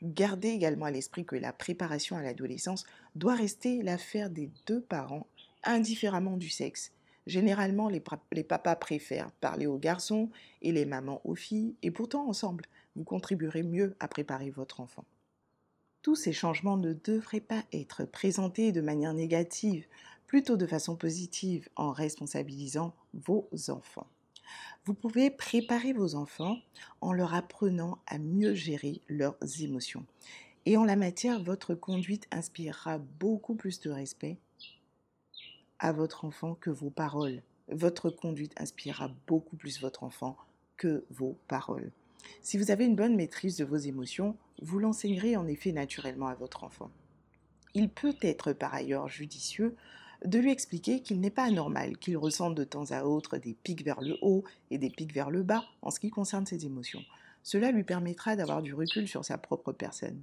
Gardez 0.04 0.50
également 0.50 0.86
à 0.86 0.92
l'esprit 0.92 1.25
que 1.25 1.36
la 1.36 1.51
préparation 1.51 2.16
à 2.18 2.22
l'adolescence 2.22 2.86
doit 3.16 3.36
rester 3.36 3.82
l'affaire 3.82 4.30
des 4.30 4.51
deux 4.68 4.82
parents, 4.82 5.25
indifféremment 5.63 6.38
du 6.38 6.50
sexe. 6.50 6.92
Généralement, 7.25 7.89
les, 7.89 8.00
papas 8.44 8.75
préfèrent 8.75 9.32
parler 9.32 9.66
aux 9.66 9.80
garçons 9.80 10.30
et 10.62 10.72
les 10.72 10.86
mamans 10.86 11.22
aux 11.25 11.36
filles, 11.36 11.75
et 11.82 11.92
pourtant 11.92 12.30
ensemble, 12.30 12.66
vous 12.96 13.04
contribuerez 13.04 13.63
mieux 13.63 13.96
à 14.00 14.08
préparer 14.08 14.50
votre 14.50 14.80
enfant. 14.80 15.04
Tous 16.04 16.16
ces 16.16 16.32
changements 16.32 16.77
ne 16.77 16.94
devraient 16.94 17.42
pas 17.42 17.63
être 17.74 18.06
présentés 18.06 18.72
de 18.72 18.82
manière 18.82 19.13
négative, 19.13 19.88
plutôt 20.27 20.58
de 20.58 20.68
façon 20.68 20.96
positive 20.96 21.68
en 21.75 21.92
responsabilisant 21.92 22.94
vos 23.13 23.50
enfants. 23.70 24.08
Vous 24.86 24.94
pouvez 24.94 25.30
préparer 25.30 25.94
vos 25.94 26.16
enfants 26.16 26.58
en 27.01 27.13
leur 27.13 27.34
apprenant 27.34 28.00
à 28.08 28.18
mieux 28.18 28.54
gérer 28.54 29.01
leurs 29.08 29.38
émotions. 29.62 30.06
Et 30.66 30.77
en 30.77 30.84
la 30.84 30.96
matière, 30.96 31.42
votre 31.42 31.75
conduite 31.75 32.27
inspirera 32.32 32.98
beaucoup 32.98 33.56
plus 33.56 33.80
de 33.80 33.89
respect 33.89 34.38
à 35.80 35.92
votre 35.92 36.25
enfant 36.25 36.56
que 36.56 36.70
vos 36.70 36.89
paroles. 36.89 37.42
Votre 37.70 38.10
conduite 38.10 38.54
inspirera 38.60 39.12
beaucoup 39.27 39.56
plus 39.56 39.82
votre 39.82 40.04
enfant 40.04 40.38
que 40.77 41.06
vos 41.10 41.38
paroles. 41.48 41.92
Si 42.42 42.58
vous 42.58 42.72
avez 42.72 42.86
une 42.86 42.96
bonne 42.96 43.16
maîtrise 43.16 43.58
de 43.58 43.66
vos 43.66 43.77
émotions, 43.77 44.36
vous 44.62 44.80
l'enseignerez 44.80 45.36
en 45.36 45.48
effet 45.48 45.72
naturellement 45.72 46.27
à 46.27 46.36
votre 46.36 46.63
enfant. 46.63 46.92
Il 47.74 47.89
peut 47.89 48.16
être 48.22 48.54
par 48.54 48.74
ailleurs 48.74 49.08
judicieux 49.08 49.75
de 50.25 50.39
lui 50.39 50.51
expliquer 50.51 51.01
qu'il 51.01 51.19
n'est 51.19 51.29
pas 51.29 51.45
anormal 51.45 51.97
qu'il 51.97 52.17
ressente 52.17 52.55
de 52.55 52.63
temps 52.63 52.91
à 52.91 53.03
autre 53.03 53.38
des 53.38 53.53
pics 53.53 53.83
vers 53.83 54.01
le 54.01 54.17
haut 54.21 54.43
et 54.71 54.77
des 54.77 54.89
pics 54.89 55.13
vers 55.13 55.29
le 55.29 55.43
bas 55.43 55.63
en 55.81 55.91
ce 55.91 56.00
qui 56.00 56.09
concerne 56.09 56.45
ses 56.45 56.65
émotions. 56.65 57.01
Cela 57.43 57.71
lui 57.71 57.83
permettra 57.83 58.36
d'avoir 58.36 58.62
du 58.62 58.74
recul 58.74 59.07
sur 59.07 59.24
sa 59.24 59.38
propre 59.38 59.71
personne. 59.71 60.21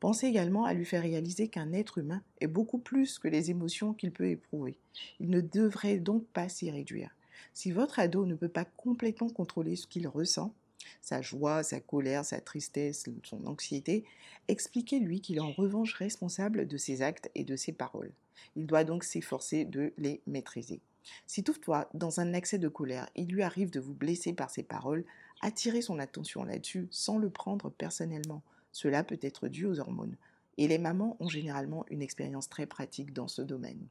Pensez 0.00 0.26
également 0.26 0.64
à 0.64 0.74
lui 0.74 0.84
faire 0.84 1.02
réaliser 1.02 1.48
qu'un 1.48 1.72
être 1.72 1.98
humain 1.98 2.22
est 2.40 2.46
beaucoup 2.46 2.78
plus 2.78 3.18
que 3.18 3.28
les 3.28 3.50
émotions 3.50 3.94
qu'il 3.94 4.12
peut 4.12 4.28
éprouver. 4.28 4.78
Il 5.18 5.30
ne 5.30 5.40
devrait 5.40 5.98
donc 5.98 6.24
pas 6.26 6.48
s'y 6.48 6.70
réduire. 6.70 7.10
Si 7.52 7.72
votre 7.72 7.98
ado 7.98 8.24
ne 8.24 8.36
peut 8.36 8.48
pas 8.48 8.64
complètement 8.64 9.28
contrôler 9.28 9.74
ce 9.74 9.86
qu'il 9.88 10.06
ressent, 10.06 10.54
sa 11.00 11.22
joie, 11.22 11.62
sa 11.62 11.80
colère, 11.80 12.24
sa 12.24 12.40
tristesse, 12.40 13.04
son 13.22 13.46
anxiété, 13.46 14.04
expliquez-lui 14.48 15.20
qu'il 15.20 15.36
est 15.36 15.40
en 15.40 15.52
revanche 15.52 15.94
responsable 15.94 16.66
de 16.66 16.76
ses 16.76 17.02
actes 17.02 17.30
et 17.34 17.44
de 17.44 17.56
ses 17.56 17.72
paroles. 17.72 18.12
Il 18.56 18.66
doit 18.66 18.84
donc 18.84 19.04
s'efforcer 19.04 19.64
de 19.64 19.92
les 19.98 20.20
maîtriser. 20.26 20.80
Si 21.26 21.42
toutefois, 21.42 21.88
dans 21.94 22.20
un 22.20 22.34
accès 22.34 22.58
de 22.58 22.68
colère, 22.68 23.08
il 23.16 23.28
lui 23.28 23.42
arrive 23.42 23.70
de 23.70 23.80
vous 23.80 23.94
blesser 23.94 24.32
par 24.32 24.50
ses 24.50 24.62
paroles, 24.62 25.04
attirez 25.40 25.82
son 25.82 25.98
attention 25.98 26.44
là-dessus 26.44 26.88
sans 26.90 27.18
le 27.18 27.30
prendre 27.30 27.70
personnellement. 27.70 28.42
Cela 28.72 29.04
peut 29.04 29.18
être 29.22 29.48
dû 29.48 29.64
aux 29.66 29.80
hormones. 29.80 30.16
Et 30.56 30.68
les 30.68 30.78
mamans 30.78 31.16
ont 31.20 31.28
généralement 31.28 31.86
une 31.88 32.02
expérience 32.02 32.48
très 32.48 32.66
pratique 32.66 33.12
dans 33.12 33.28
ce 33.28 33.42
domaine. 33.42 33.86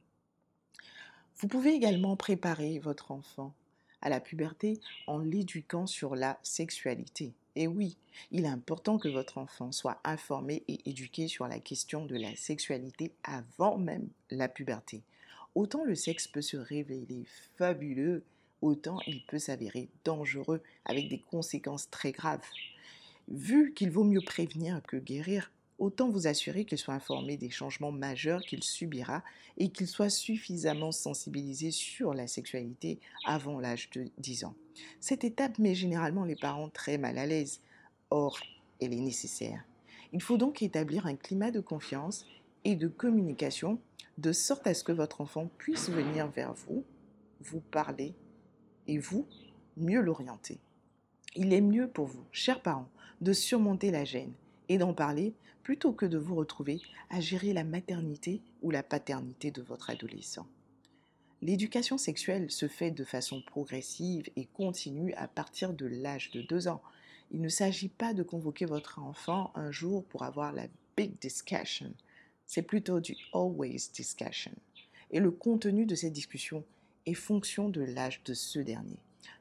Vous 1.36 1.48
pouvez 1.48 1.72
également 1.72 2.16
préparer 2.16 2.78
votre 2.78 3.10
enfant 3.10 3.54
à 4.02 4.08
la 4.08 4.20
puberté 4.20 4.80
en 5.06 5.18
l'éduquant 5.18 5.86
sur 5.86 6.14
la 6.14 6.38
sexualité. 6.42 7.32
Et 7.56 7.66
oui, 7.66 7.96
il 8.30 8.44
est 8.44 8.48
important 8.48 8.98
que 8.98 9.08
votre 9.08 9.38
enfant 9.38 9.72
soit 9.72 10.00
informé 10.04 10.62
et 10.68 10.88
éduqué 10.88 11.26
sur 11.26 11.48
la 11.48 11.58
question 11.58 12.06
de 12.06 12.16
la 12.16 12.36
sexualité 12.36 13.12
avant 13.24 13.78
même 13.78 14.08
la 14.30 14.48
puberté. 14.48 15.02
Autant 15.54 15.84
le 15.84 15.96
sexe 15.96 16.28
peut 16.28 16.42
se 16.42 16.56
révéler 16.56 17.24
fabuleux, 17.56 18.22
autant 18.62 19.00
il 19.06 19.24
peut 19.24 19.40
s'avérer 19.40 19.88
dangereux 20.04 20.62
avec 20.84 21.08
des 21.08 21.18
conséquences 21.18 21.90
très 21.90 22.12
graves. 22.12 22.46
Vu 23.26 23.74
qu'il 23.74 23.90
vaut 23.90 24.04
mieux 24.04 24.20
prévenir 24.20 24.80
que 24.86 24.96
guérir, 24.96 25.50
autant 25.78 26.10
vous 26.10 26.26
assurer 26.26 26.64
qu'il 26.64 26.78
soit 26.78 26.94
informé 26.94 27.36
des 27.36 27.50
changements 27.50 27.92
majeurs 27.92 28.42
qu'il 28.42 28.62
subira 28.62 29.22
et 29.56 29.70
qu'il 29.70 29.86
soit 29.86 30.10
suffisamment 30.10 30.92
sensibilisé 30.92 31.70
sur 31.70 32.14
la 32.14 32.26
sexualité 32.26 32.98
avant 33.24 33.60
l'âge 33.60 33.90
de 33.90 34.10
10 34.18 34.44
ans. 34.44 34.54
Cette 35.00 35.24
étape 35.24 35.58
met 35.58 35.74
généralement 35.74 36.24
les 36.24 36.36
parents 36.36 36.68
très 36.68 36.98
mal 36.98 37.18
à 37.18 37.26
l'aise. 37.26 37.60
Or, 38.10 38.38
elle 38.80 38.92
est 38.92 39.00
nécessaire. 39.00 39.64
Il 40.12 40.22
faut 40.22 40.36
donc 40.36 40.62
établir 40.62 41.06
un 41.06 41.16
climat 41.16 41.50
de 41.50 41.60
confiance 41.60 42.26
et 42.64 42.74
de 42.74 42.88
communication 42.88 43.78
de 44.18 44.32
sorte 44.32 44.66
à 44.66 44.74
ce 44.74 44.84
que 44.84 44.92
votre 44.92 45.20
enfant 45.20 45.48
puisse 45.58 45.90
venir 45.90 46.28
vers 46.28 46.54
vous, 46.54 46.84
vous 47.40 47.60
parler 47.60 48.14
et 48.86 48.98
vous 48.98 49.26
mieux 49.76 50.00
l'orienter. 50.00 50.58
Il 51.36 51.52
est 51.52 51.60
mieux 51.60 51.88
pour 51.88 52.06
vous, 52.06 52.24
chers 52.32 52.62
parents, 52.62 52.88
de 53.20 53.32
surmonter 53.32 53.90
la 53.90 54.04
gêne 54.04 54.32
et 54.68 54.78
d'en 54.78 54.94
parler 54.94 55.34
plutôt 55.62 55.92
que 55.92 56.06
de 56.06 56.18
vous 56.18 56.34
retrouver 56.34 56.80
à 57.10 57.20
gérer 57.20 57.52
la 57.52 57.64
maternité 57.64 58.40
ou 58.62 58.70
la 58.70 58.82
paternité 58.82 59.50
de 59.50 59.62
votre 59.62 59.90
adolescent. 59.90 60.46
L'éducation 61.40 61.98
sexuelle 61.98 62.50
se 62.50 62.66
fait 62.66 62.90
de 62.90 63.04
façon 63.04 63.42
progressive 63.42 64.28
et 64.34 64.46
continue 64.46 65.12
à 65.14 65.28
partir 65.28 65.72
de 65.72 65.86
l'âge 65.86 66.30
de 66.32 66.42
2 66.42 66.68
ans. 66.68 66.82
Il 67.30 67.40
ne 67.40 67.48
s'agit 67.48 67.88
pas 67.88 68.12
de 68.12 68.22
convoquer 68.22 68.64
votre 68.64 68.98
enfant 68.98 69.52
un 69.54 69.70
jour 69.70 70.04
pour 70.04 70.24
avoir 70.24 70.52
la 70.52 70.66
big 70.96 71.18
discussion. 71.20 71.92
C'est 72.46 72.62
plutôt 72.62 72.98
du 72.98 73.14
always 73.32 73.90
discussion. 73.92 74.52
Et 75.10 75.20
le 75.20 75.30
contenu 75.30 75.86
de 75.86 75.94
cette 75.94 76.12
discussion 76.12 76.64
est 77.06 77.14
fonction 77.14 77.68
de 77.68 77.82
l'âge 77.82 78.22
de 78.24 78.34
ce 78.34 78.58
dernier. 78.58 78.98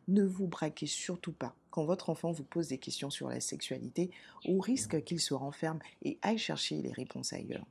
Ne 0.07 0.23
vous 0.23 0.47
braquez 0.47 0.87
surtout 0.87 1.31
pas 1.31 1.55
quand 1.77 1.85
votre 1.85 2.09
enfant 2.09 2.31
vous 2.31 2.43
pose 2.43 2.69
des 2.69 2.79
questions 2.79 3.11
sur 3.11 3.29
la 3.29 3.39
sexualité, 3.39 4.09
au 4.47 4.59
risque 4.59 5.03
qu'il 5.03 5.19
se 5.19 5.35
renferme 5.35 5.77
et 6.01 6.17
aille 6.23 6.39
chercher 6.39 6.81
les 6.81 6.91
réponses 6.91 7.33
ailleurs. 7.33 7.67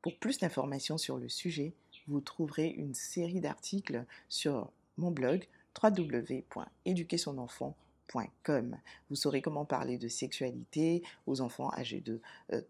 Pour 0.00 0.18
plus 0.18 0.38
d'informations 0.38 0.96
sur 0.96 1.18
le 1.18 1.28
sujet, 1.28 1.74
vous 2.06 2.22
trouverez 2.22 2.68
une 2.68 2.94
série 2.94 3.42
d'articles 3.42 4.06
sur 4.30 4.72
mon 4.96 5.10
blog 5.10 5.46
www.éduquersonenfant.com. 5.82 8.78
Vous 9.10 9.16
saurez 9.16 9.42
comment 9.42 9.66
parler 9.66 9.98
de 9.98 10.08
sexualité 10.08 11.02
aux 11.26 11.42
enfants 11.42 11.70
âgés 11.74 12.00
de 12.00 12.22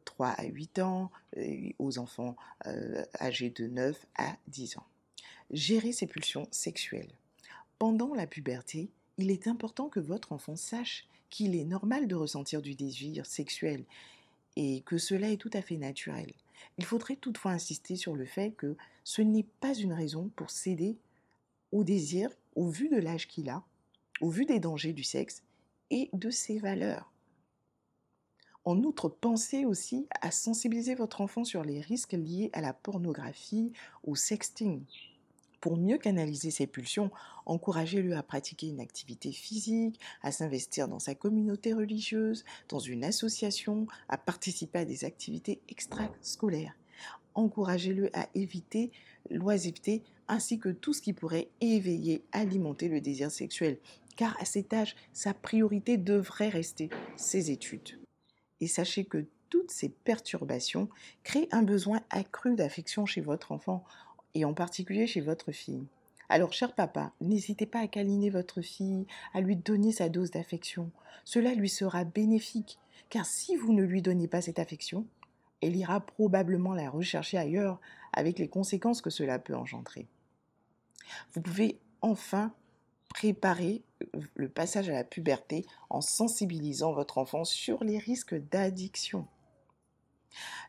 3 0.07 0.27
euh, 0.27 0.33
à 0.39 0.45
8 0.45 0.81
ans 0.81 1.13
et 1.37 1.77
aux 1.79 2.01
enfants 2.01 2.35
euh, 2.67 3.05
âgés 3.21 3.51
de 3.51 3.69
9 3.69 4.07
à 4.17 4.37
10 4.49 4.79
ans. 4.79 4.87
Gérer 5.53 5.93
ses 5.93 6.09
pulsions 6.09 6.49
sexuelles. 6.51 7.13
Pendant 7.79 8.13
la 8.13 8.27
puberté, 8.27 8.91
il 9.19 9.31
est 9.31 9.47
important 9.47 9.89
que 9.89 10.01
votre 10.01 10.33
enfant 10.33 10.57
sache 10.57 11.07
qu'il 11.29 11.55
est 11.55 11.65
normal 11.65 12.09
de 12.09 12.15
ressentir 12.15 12.63
du 12.63 12.75
désir 12.75 13.27
sexuel 13.27 13.85
et 14.57 14.83
que 14.83 14.99
cela 14.99 15.31
est 15.31 15.37
tout 15.37 15.51
à 15.53 15.63
fait 15.63 15.77
naturel. 15.77 16.33
Il 16.79 16.85
faudrait 16.85 17.17
toutefois 17.17 17.53
insister 17.53 17.97
sur 17.97 18.17
le 18.17 18.27
fait 18.27 18.53
que 18.53 18.77
ce 19.05 19.23
n'est 19.23 19.47
pas 19.61 19.75
une 19.75 19.93
raison 19.93 20.31
pour 20.37 20.51
céder 20.51 20.99
au 21.73 21.85
désir 21.85 22.31
au 22.57 22.69
vu 22.69 22.89
de 22.89 22.97
l'âge 22.97 23.29
qu'il 23.29 23.49
a, 23.49 23.63
au 24.21 24.29
vu 24.29 24.45
des 24.45 24.61
dangers 24.61 24.93
du 24.93 25.05
sexe 25.05 25.43
et 25.91 26.11
de 26.13 26.31
ses 26.31 26.59
valeurs. 26.59 27.11
En 28.65 28.83
outre, 28.83 29.09
pensez 29.09 29.65
aussi 29.65 30.07
à 30.21 30.31
sensibiliser 30.31 30.95
votre 30.95 31.23
enfant 31.23 31.45
sur 31.45 31.65
les 31.65 31.81
risques 31.81 32.13
liés 32.13 32.51
à 32.53 32.61
la 32.61 32.75
pornographie, 32.75 33.73
au 34.05 34.15
sexting. 34.15 34.85
Pour 35.61 35.77
mieux 35.77 35.99
canaliser 35.99 36.51
ses 36.51 36.67
pulsions, 36.67 37.11
encouragez-le 37.45 38.17
à 38.17 38.23
pratiquer 38.23 38.69
une 38.69 38.81
activité 38.81 39.31
physique, 39.31 40.01
à 40.23 40.33
s'investir 40.33 40.89
dans 40.89 40.99
sa 40.99 41.15
communauté 41.15 41.75
religieuse, 41.75 42.45
dans 42.69 42.79
une 42.79 43.05
association, 43.05 43.87
à 44.09 44.17
participer 44.17 44.81
à 44.81 44.85
des 44.87 45.05
activités 45.05 45.61
extrascolaires. 45.69 46.75
Encouragez-le 47.35 48.11
à 48.17 48.29
éviter 48.35 48.91
l'oisiveté 49.31 50.03
ainsi 50.29 50.59
que 50.59 50.71
tout 50.71 50.93
ce 50.93 51.03
qui 51.03 51.13
pourrait 51.13 51.49
éveiller, 51.61 52.25
alimenter 52.33 52.89
le 52.89 53.01
désir 53.01 53.31
sexuel, 53.31 53.79
car 54.17 54.37
à 54.41 54.45
cet 54.45 54.73
âge, 54.73 54.97
sa 55.13 55.35
priorité 55.35 55.97
devrait 55.97 56.49
rester 56.49 56.89
ses 57.17 57.51
études. 57.51 57.99
Et 58.61 58.67
sachez 58.67 59.05
que 59.05 59.27
toutes 59.49 59.71
ces 59.71 59.89
perturbations 59.89 60.89
créent 61.25 61.49
un 61.51 61.63
besoin 61.63 62.01
accru 62.11 62.55
d'affection 62.55 63.05
chez 63.05 63.21
votre 63.21 63.53
enfant, 63.53 63.85
et 64.35 64.45
en 64.45 64.55
particulier 64.55 65.07
chez 65.07 65.21
votre 65.21 65.53
fille. 65.53 65.87
Alors, 66.29 66.53
cher 66.53 66.75
papa, 66.75 67.13
n'hésitez 67.21 67.67
pas 67.67 67.81
à 67.81 67.89
câliner 67.89 68.31
votre 68.31 68.61
fille, 68.61 69.07
à 69.35 69.41
lui 69.41 69.57
donner 69.57 69.91
sa 69.91 70.09
dose 70.09 70.31
d'affection. 70.31 70.91
Cela 71.25 71.55
lui 71.55 71.69
sera 71.69 72.05
bénéfique, 72.05 72.79
car 73.09 73.27
si 73.27 73.57
vous 73.57 73.73
ne 73.73 73.83
lui 73.83 74.01
donnez 74.01 74.29
pas 74.29 74.41
cette 74.41 74.61
affection, 74.61 75.07
elle 75.61 75.77
ira 75.77 76.01
probablement 76.01 76.75
la 76.75 76.89
rechercher 76.89 77.37
ailleurs, 77.37 77.81
avec 78.13 78.39
les 78.39 78.49
conséquences 78.49 79.03
que 79.03 79.11
cela 79.11 79.39
peut 79.39 79.57
engendrer. 79.57 80.07
Vous 81.33 81.41
pouvez 81.41 81.81
enfin 82.01 82.53
préparer 83.09 83.83
le 84.35 84.49
passage 84.49 84.89
à 84.89 84.93
la 84.93 85.05
puberté 85.05 85.67
en 85.91 86.01
sensibilisant 86.01 86.93
votre 86.93 87.19
enfant 87.19 87.45
sur 87.45 87.83
les 87.83 87.99
risques 87.99 88.37
d'addiction. 88.51 89.27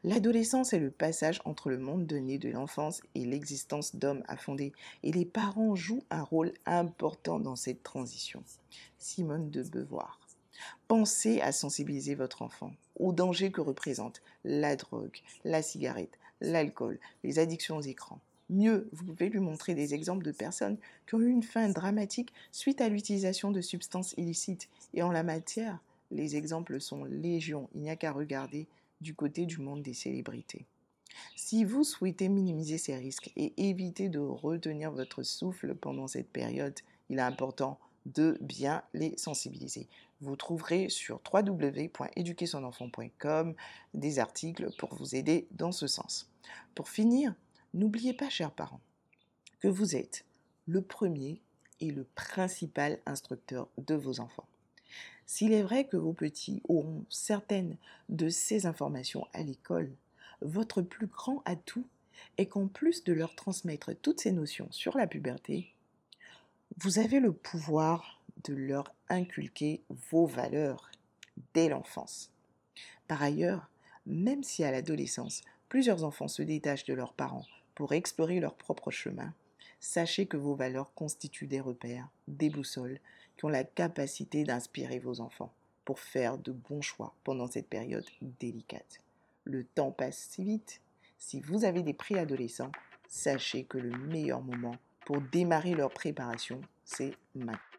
L'adolescence 0.04 0.74
est 0.74 0.80
le 0.80 0.92
passage 0.92 1.42
entre 1.46 1.70
le 1.70 1.78
monde 1.78 2.06
donné 2.06 2.38
de 2.38 2.50
l'enfance 2.50 3.02
et 3.16 3.26
l'existence 3.26 3.96
d'hommes 3.96 4.24
à 4.28 4.38
fonder, 4.38 4.74
et 5.04 5.12
les 5.12 5.26
parents 5.26 5.76
jouent 5.76 6.04
un 6.10 6.24
rôle 6.24 6.54
important 6.66 7.40
dans 7.40 7.56
cette 7.56 7.84
transition. 7.84 8.44
Simone 8.98 9.52
de 9.52 9.64
Beauvoir. 9.64 10.20
Pensez 10.88 11.42
à 11.42 11.52
sensibiliser 11.52 12.16
votre 12.16 12.42
enfant 12.42 12.74
aux 13.00 13.14
dangers 13.14 13.52
que 13.52 13.62
représentent 13.62 14.22
la 14.44 14.76
drogue, 14.76 15.18
la 15.44 15.62
cigarette, 15.62 16.20
l'alcool, 16.40 17.00
les 17.24 17.40
addictions 17.40 17.78
aux 17.78 17.82
écrans. 17.82 18.20
Mieux, 18.50 18.90
vous 18.92 19.06
pouvez 19.06 19.30
lui 19.30 19.40
montrer 19.40 19.76
des 19.76 19.94
exemples 19.94 20.26
de 20.26 20.32
personnes 20.34 20.78
qui 21.08 21.16
ont 21.16 21.22
eu 21.22 21.30
une 21.30 21.42
fin 21.42 21.70
dramatique 21.70 22.34
suite 22.52 22.82
à 22.82 22.90
l'utilisation 22.90 23.50
de 23.50 23.62
substances 23.62 24.14
illicites. 24.18 24.68
Et 24.94 25.02
en 25.04 25.12
la 25.12 25.24
matière, 25.24 25.80
les 26.12 26.36
exemples 26.36 26.82
sont 26.82 27.06
légion. 27.06 27.70
Il 27.74 27.82
n'y 27.82 27.90
a 27.90 27.96
qu'à 27.96 28.12
regarder 28.12 28.68
du 29.02 29.14
côté 29.14 29.46
du 29.46 29.60
monde 29.60 29.84
des 29.84 29.94
célébrités. 29.94 30.66
Si 31.36 31.66
vous 31.66 31.84
souhaitez 31.84 32.30
minimiser 32.30 32.78
ces 32.78 32.96
risques 32.96 33.34
et 33.36 33.52
éviter 33.70 34.08
de 34.08 34.20
retenir 34.20 34.92
votre 34.92 35.24
souffle 35.24 35.76
pendant 35.76 36.08
cette 36.08 36.30
période, 36.30 36.80
il 37.10 37.20
est 37.20 37.24
important 37.24 37.78
de 38.06 38.38
bien 38.42 38.82
les 38.94 39.18
sensibiliser. 39.18 39.90
Vous 40.22 40.38
trouverez 40.38 40.88
sur 40.90 41.20
www.éduquersonenfant.com 41.32 43.54
des 43.94 44.20
articles 44.20 44.70
pour 44.78 44.96
vous 44.96 45.16
aider 45.16 45.48
dans 45.52 45.74
ce 45.74 45.88
sens. 45.88 46.30
Pour 46.74 46.90
finir, 46.90 47.36
N'oubliez 47.74 48.14
pas, 48.14 48.30
chers 48.30 48.52
parents, 48.52 48.82
que 49.62 49.70
vous 49.70 49.96
êtes 49.96 50.26
le 50.66 50.82
premier 50.82 51.42
et 51.80 51.90
le 51.90 52.04
principal 52.16 53.00
instructeur 53.06 53.70
de 53.78 53.96
vos 53.96 54.20
enfants. 54.20 54.46
S'il 55.26 55.54
est 55.54 55.64
vrai 55.64 55.86
que 55.86 55.98
vos 55.98 56.14
petits 56.14 56.62
auront 56.68 57.06
certaines 57.10 57.78
de 58.10 58.30
ces 58.30 58.66
informations 58.66 59.28
à 59.34 59.44
l'école, 59.44 59.92
votre 60.42 60.82
plus 60.82 61.08
grand 61.08 61.42
atout 61.46 61.86
est 62.38 62.48
qu'en 62.48 62.68
plus 62.68 63.04
de 63.04 63.14
leur 63.14 63.36
transmettre 63.36 63.96
toutes 64.02 64.20
ces 64.20 64.32
notions 64.32 64.68
sur 64.72 64.98
la 64.98 65.08
puberté, 65.08 65.74
vous 66.78 67.00
avez 67.00 67.20
le 67.20 67.34
pouvoir 67.34 68.22
de 68.44 68.54
leur 68.54 68.94
inculquer 69.10 69.82
vos 69.90 70.26
valeurs 70.26 70.90
dès 71.54 71.70
l'enfance. 71.70 72.32
Par 73.08 73.22
ailleurs, 73.22 73.70
même 74.06 74.44
si 74.44 74.64
à 74.64 74.72
l'adolescence, 74.72 75.42
plusieurs 75.70 76.04
enfants 76.04 76.28
se 76.28 76.42
détachent 76.42 76.86
de 76.86 76.94
leurs 76.94 77.14
parents 77.14 77.46
pour 77.76 77.94
explorer 77.94 78.40
leur 78.40 78.56
propre 78.56 78.92
chemin, 78.92 79.34
sachez 79.80 80.26
que 80.26 80.38
vos 80.38 80.56
valeurs 80.56 80.94
constituent 80.94 81.48
des 81.48 81.60
repères, 81.60 82.10
des 82.28 82.50
boussoles, 82.50 83.00
qui 83.38 83.46
ont 83.46 83.50
la 83.50 83.64
capacité 83.64 84.44
d'inspirer 84.44 85.00
vos 85.00 85.22
enfants 85.22 85.54
pour 85.86 86.00
faire 86.00 86.38
de 86.38 86.52
bons 86.52 86.82
choix 86.82 87.14
pendant 87.24 87.48
cette 87.48 87.68
période 87.68 88.06
délicate. 88.40 89.02
Le 89.44 89.64
temps 89.64 89.92
passe 89.92 90.18
si 90.18 90.44
vite. 90.44 90.82
Si 91.18 91.40
vous 91.40 91.66
avez 91.66 91.82
des 91.82 91.94
préadolescents, 91.94 92.72
sachez 93.08 93.64
que 93.64 93.78
le 93.78 93.98
meilleur 93.98 94.42
moment 94.42 94.76
pour 95.06 95.20
démarrer 95.22 95.74
leur 95.74 95.92
préparation, 95.92 96.62
c'est 96.86 97.14
maintenant. 97.36 97.71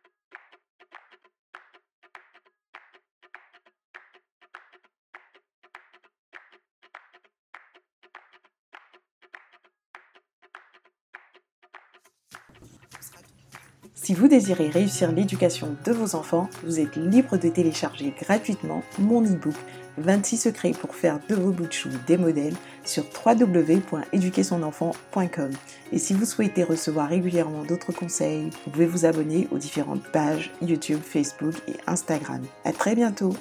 Si 14.13 14.19
vous 14.19 14.29
désirez 14.29 14.69
réussir 14.69 15.11
l'éducation 15.11 15.75
de 15.87 15.93
vos 15.93 16.15
enfants, 16.17 16.51
vous 16.65 16.81
êtes 16.81 16.97
libre 16.97 17.39
de 17.39 17.49
télécharger 17.49 18.13
gratuitement 18.21 18.83
mon 18.99 19.25
e-book 19.25 19.55
26 19.97 20.37
secrets 20.37 20.73
pour 20.73 20.95
faire 20.95 21.19
de 21.31 21.35
vos 21.35 21.51
bouts 21.51 21.67
de 21.67 21.73
chou 21.73 21.89
des 22.07 22.19
modèles 22.19 22.53
sur 22.85 23.05
www.éduquersonenfant.com. 23.25 25.51
Et 25.93 25.99
si 25.99 26.13
vous 26.13 26.27
souhaitez 26.27 26.63
recevoir 26.63 27.09
régulièrement 27.09 27.65
d'autres 27.65 27.93
conseils, 27.93 28.51
vous 28.67 28.73
pouvez 28.73 28.85
vous 28.85 29.07
abonner 29.07 29.49
aux 29.51 29.57
différentes 29.57 30.07
pages 30.13 30.51
YouTube, 30.61 31.01
Facebook 31.03 31.55
et 31.67 31.77
Instagram. 31.87 32.43
À 32.67 32.73
très 32.73 32.95
bientôt! 32.95 33.33